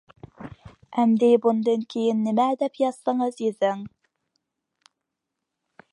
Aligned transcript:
ئەمدى 1.01 1.29
بۇندىن 1.43 1.83
كېيىن 1.95 2.25
نېمە 2.29 2.47
دەپ 2.63 2.81
يازسىڭىز 2.85 3.39
يېزىڭ. 3.45 3.87